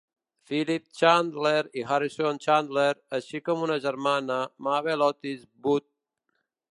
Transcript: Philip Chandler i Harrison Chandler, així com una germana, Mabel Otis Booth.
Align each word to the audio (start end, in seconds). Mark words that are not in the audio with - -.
Philip 0.51 0.85
Chandler 0.99 1.59
i 1.81 1.83
Harrison 1.91 2.41
Chandler, 2.45 2.93
així 3.19 3.41
com 3.49 3.61
una 3.67 3.77
germana, 3.85 4.39
Mabel 4.69 5.05
Otis 5.09 5.45
Booth. 5.67 5.89